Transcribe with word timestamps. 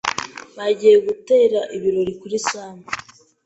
Bagiye 0.57 0.95
gutera 1.07 1.59
ibirori 1.75 2.13
kuri 2.21 2.37
Sam. 2.47 2.77